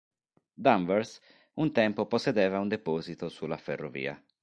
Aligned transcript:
Danvers 0.67 1.11
un 1.63 1.69
tempo 1.79 2.07
possedeva 2.07 2.57
un 2.59 2.67
deposito 2.67 3.29
sulla 3.29 3.57
ferrovia. 3.57 4.19